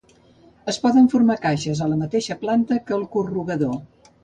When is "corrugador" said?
3.19-3.79